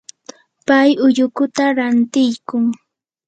[0.67, 2.65] pay ullukuta rantiykun.